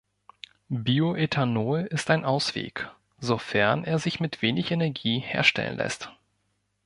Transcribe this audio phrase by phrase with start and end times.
[0.73, 6.11] Bioethanol ist ein Ausweg, sofern er sich mit wenig Energie herstellen lässt.